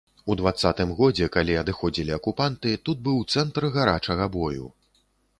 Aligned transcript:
У 0.33 0.35
дваццатым 0.37 0.93
годзе, 0.99 1.25
калі 1.35 1.57
адыходзілі 1.63 2.15
акупанты, 2.15 2.71
тут 2.89 3.03
быў 3.09 3.19
цэнтр 3.35 3.67
гарачага 3.75 4.25
бою. 4.37 4.65